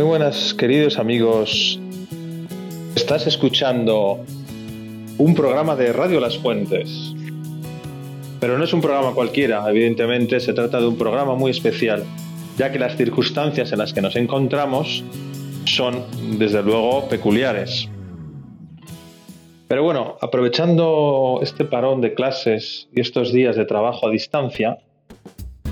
[0.00, 1.78] Muy buenas queridos amigos.
[2.96, 4.24] Estás escuchando
[5.18, 7.14] un programa de Radio Las Fuentes.
[8.40, 12.06] Pero no es un programa cualquiera, evidentemente se trata de un programa muy especial,
[12.56, 15.04] ya que las circunstancias en las que nos encontramos
[15.66, 16.02] son,
[16.38, 17.90] desde luego, peculiares.
[19.68, 24.78] Pero bueno, aprovechando este parón de clases y estos días de trabajo a distancia,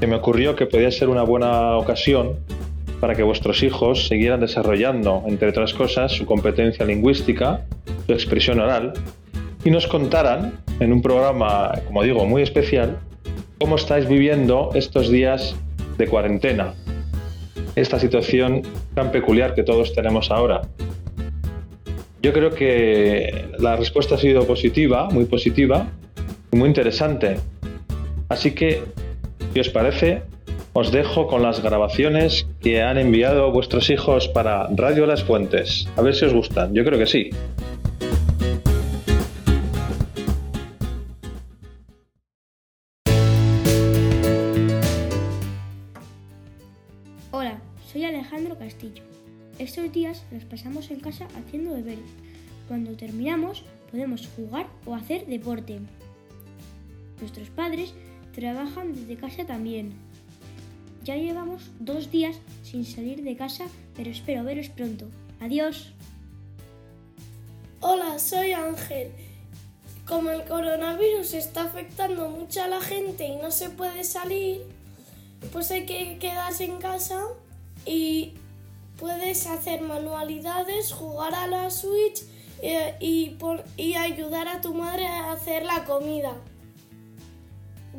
[0.00, 2.38] se me ocurrió que podía ser una buena ocasión
[3.00, 7.62] para que vuestros hijos siguieran desarrollando, entre otras cosas, su competencia lingüística,
[8.06, 8.92] su expresión oral,
[9.64, 12.98] y nos contaran, en un programa, como digo, muy especial,
[13.58, 15.56] cómo estáis viviendo estos días
[15.98, 16.74] de cuarentena,
[17.74, 18.62] esta situación
[18.94, 20.62] tan peculiar que todos tenemos ahora.
[22.22, 25.88] Yo creo que la respuesta ha sido positiva, muy positiva
[26.52, 27.36] y muy interesante.
[28.28, 28.82] Así que,
[29.52, 30.22] si os parece,
[30.78, 35.88] os dejo con las grabaciones que han enviado vuestros hijos para Radio Las Fuentes.
[35.96, 36.74] A ver si os gustan.
[36.74, 37.30] Yo creo que sí.
[47.30, 47.58] Hola,
[47.90, 49.02] soy Alejandro Castillo.
[49.58, 52.04] Estos días los pasamos en casa haciendo deberes.
[52.68, 55.78] Cuando terminamos podemos jugar o hacer deporte.
[57.18, 57.94] Nuestros padres
[58.34, 60.05] trabajan desde casa también.
[61.06, 65.06] Ya llevamos dos días sin salir de casa, pero espero veros pronto.
[65.40, 65.92] Adiós.
[67.80, 69.12] Hola, soy Ángel.
[70.04, 74.62] Como el coronavirus está afectando mucho a la gente y no se puede salir,
[75.52, 77.22] pues hay que quedarse en casa
[77.84, 78.32] y
[78.98, 82.24] puedes hacer manualidades, jugar a la Switch
[82.62, 83.36] eh, y,
[83.76, 86.34] y ayudar a tu madre a hacer la comida.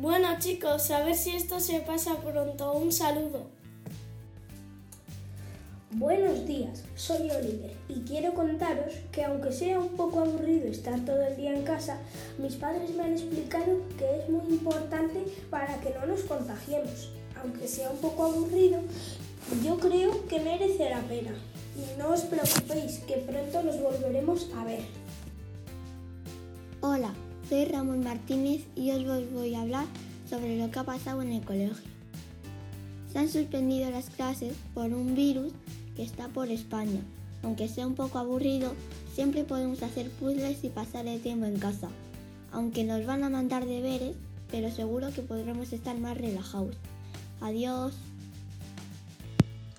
[0.00, 2.72] Bueno chicos, a ver si esto se pasa pronto.
[2.74, 3.48] Un saludo.
[5.90, 11.20] Buenos días, soy Oliver y quiero contaros que aunque sea un poco aburrido estar todo
[11.22, 11.98] el día en casa,
[12.38, 17.10] mis padres me han explicado que es muy importante para que no nos contagiemos.
[17.42, 18.78] Aunque sea un poco aburrido,
[19.64, 21.32] yo creo que merece la pena.
[21.74, 24.82] Y no os preocupéis, que pronto nos volveremos a ver.
[26.82, 27.12] Hola,
[27.48, 29.86] soy Ramón Martínez y os voy- a hablar
[30.28, 31.74] sobre lo que ha pasado en el colegio.
[33.12, 35.52] Se han suspendido las clases por un virus
[35.96, 37.00] que está por España.
[37.42, 38.74] Aunque sea un poco aburrido,
[39.14, 41.88] siempre podemos hacer puzzles y pasar el tiempo en casa.
[42.52, 44.16] Aunque nos van a mandar deberes,
[44.50, 46.76] pero seguro que podremos estar más relajados.
[47.40, 47.94] Adiós.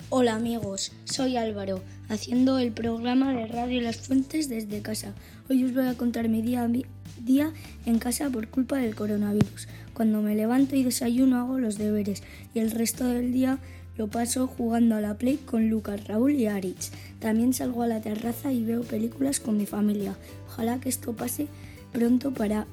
[0.10, 5.14] Hola amigos, soy Álvaro, haciendo el programa de Radio Las Fuentes desde casa.
[5.50, 6.86] Hoy os voy a contar mi día, mi
[7.24, 7.54] día
[7.86, 9.68] en casa por culpa del coronavirus.
[9.94, 13.60] Cuando me levanto y desayuno hago los deberes y el resto del día
[13.96, 16.92] lo paso jugando a la Play con Lucas, Raúl y Aritz.
[17.20, 20.16] También salgo a la terraza y veo películas con mi familia.
[20.48, 21.48] Ojalá que esto pase
[21.92, 22.66] pronto para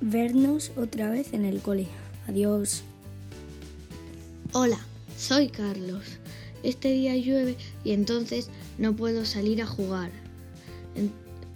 [0.00, 1.88] vernos otra vez en el cole.
[2.28, 2.82] Adiós.
[4.52, 4.78] Hola,
[5.16, 6.18] soy Carlos.
[6.64, 8.48] Este día llueve y entonces
[8.78, 10.10] no puedo salir a jugar.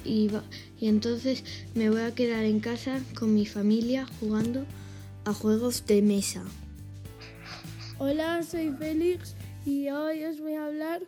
[0.04, 0.30] Y
[0.80, 1.42] entonces
[1.74, 4.64] me voy a quedar en casa con mi familia jugando
[5.24, 6.44] a juegos de mesa.
[7.98, 9.34] Hola, soy Félix
[9.66, 11.00] y hoy os voy a hablar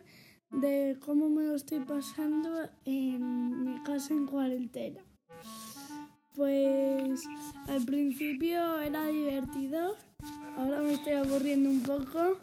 [0.51, 4.99] de cómo me lo estoy pasando en mi casa en cuarentena.
[6.35, 7.21] Pues
[7.67, 9.95] al principio era divertido,
[10.57, 12.39] ahora me estoy aburriendo un poco.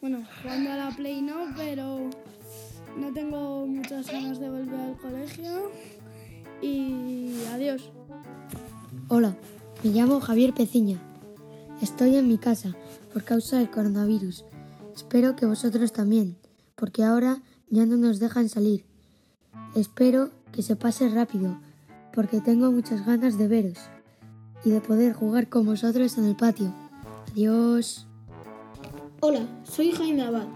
[0.00, 2.08] Bueno, jugando a la Play no, pero
[2.98, 5.70] no tengo muchas ganas de volver al colegio.
[6.62, 7.90] Y adiós.
[9.08, 9.36] Hola,
[9.84, 10.98] me llamo Javier Peciña.
[11.82, 12.74] Estoy en mi casa
[13.12, 14.46] por causa del coronavirus.
[14.96, 16.38] Espero que vosotros también,
[16.76, 18.86] porque ahora ya no nos dejan salir.
[19.74, 21.60] Espero que se pase rápido,
[22.14, 23.78] porque tengo muchas ganas de veros
[24.64, 26.72] y de poder jugar con vosotros en el patio.
[27.32, 28.06] Adiós.
[29.22, 30.46] Hola, soy Jaime Abad.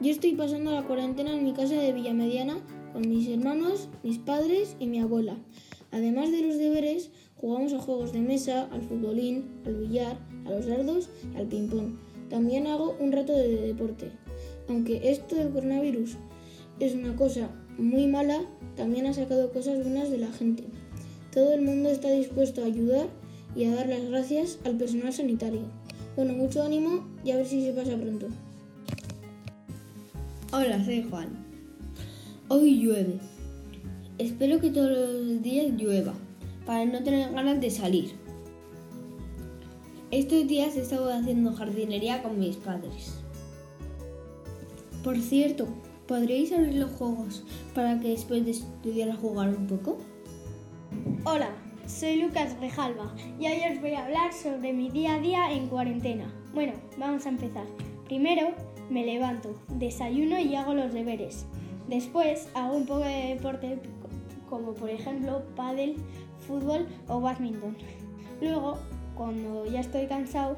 [0.00, 2.58] Yo estoy pasando la cuarentena en mi casa de Villamediana
[2.92, 5.36] con mis hermanos, mis padres y mi abuela.
[5.90, 10.66] Además de los deberes, jugamos a juegos de mesa, al futbolín, al billar, a los
[10.68, 11.96] dardos y al ping-pong.
[12.30, 14.12] También hago un rato de deporte.
[14.68, 16.18] Aunque esto del coronavirus
[16.78, 18.42] es una cosa muy mala,
[18.76, 20.66] también ha sacado cosas buenas de la gente.
[21.32, 23.08] Todo el mundo está dispuesto a ayudar
[23.56, 25.81] y a dar las gracias al personal sanitario.
[26.14, 28.26] Bueno, mucho ánimo y a ver si se pasa pronto.
[30.52, 31.30] Hola, soy Juan.
[32.48, 33.18] Hoy llueve.
[34.18, 36.12] Espero que todos los días llueva,
[36.66, 38.12] para no tener ganas de salir.
[40.10, 43.14] Estos días he estado haciendo jardinería con mis padres.
[45.02, 45.66] Por cierto,
[46.06, 47.42] ¿podríais abrir los juegos
[47.74, 49.96] para que después de estudiar a jugar un poco?
[51.24, 51.48] Hola,
[51.86, 55.68] soy Lucas Rejalva y hoy os voy a hablar sobre mi día a día en
[55.68, 56.32] cuarentena.
[56.54, 57.66] Bueno, vamos a empezar.
[58.04, 58.52] Primero
[58.90, 61.46] me levanto, desayuno y hago los deberes.
[61.88, 63.80] Después hago un poco de deporte
[64.48, 65.96] como por ejemplo pádel,
[66.46, 67.76] fútbol o badminton.
[68.40, 68.78] Luego,
[69.14, 70.56] cuando ya estoy cansado,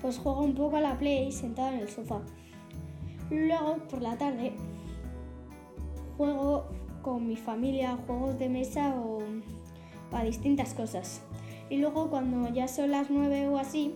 [0.00, 2.20] pues juego un poco a la play sentado en el sofá.
[3.30, 4.52] Luego, por la tarde,
[6.16, 6.66] juego
[7.02, 9.20] con mi familia juegos de mesa o
[10.12, 11.22] a distintas cosas.
[11.68, 13.94] Y luego, cuando ya son las nueve o así,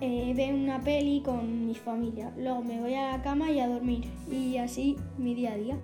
[0.00, 2.32] eh, veo una peli con mi familia.
[2.36, 4.10] Luego me voy a la cama y a dormir.
[4.30, 5.78] Y así mi día a día.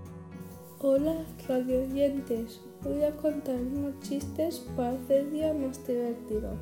[0.81, 2.61] Hola, radio oyentes.
[2.83, 6.57] Voy a contar unos chistes para hacer día más divertido.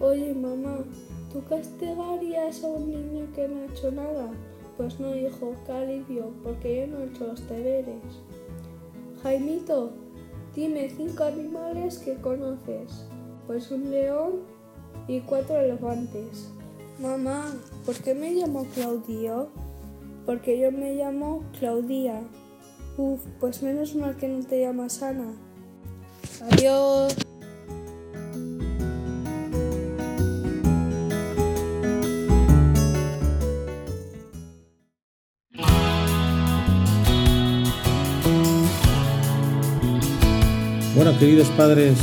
[0.00, 0.84] Oye, mamá,
[1.32, 4.30] ¿tú castigarías a un niño que no ha hecho nada?
[4.76, 8.02] Pues no, hijo, qué alivio, porque yo no he hecho los deberes.
[9.22, 9.92] Jaimito,
[10.54, 13.06] dime cinco animales que conoces.
[13.46, 14.42] Pues un león
[15.08, 16.50] y cuatro elefantes.
[16.98, 17.54] Mamá,
[17.84, 19.48] ¿por qué me llamo Claudio?
[20.26, 22.20] Porque yo me llamo Claudia.
[22.96, 25.34] Uf, pues menos mal que no te llamas Ana.
[26.50, 27.16] Adiós.
[41.02, 41.98] Bueno, queridos padres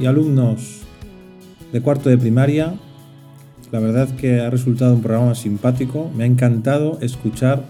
[0.00, 0.82] y alumnos
[1.72, 2.74] de cuarto de primaria,
[3.72, 6.12] la verdad que ha resultado un programa simpático.
[6.14, 7.64] Me ha encantado escuchar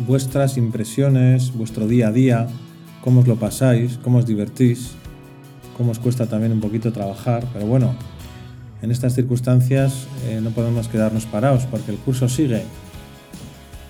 [0.00, 2.48] vuestras impresiones, vuestro día a día,
[3.00, 4.90] cómo os lo pasáis, cómo os divertís,
[5.76, 7.44] cómo os cuesta también un poquito trabajar.
[7.52, 7.94] Pero bueno,
[8.82, 12.64] en estas circunstancias eh, no podemos quedarnos parados porque el curso sigue.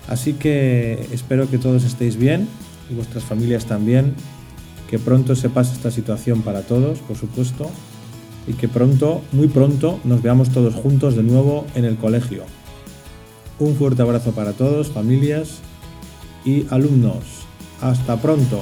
[0.07, 2.47] Así que espero que todos estéis bien
[2.87, 4.13] y vuestras familias también
[4.89, 7.69] que pronto se pase esta situación para todos, por supuesto,
[8.47, 12.43] y que pronto, muy pronto, nos veamos todos juntos de nuevo en el colegio.
[13.59, 15.59] Un fuerte abrazo para todos, familias
[16.45, 17.23] y alumnos.
[17.81, 18.59] Hasta pronto.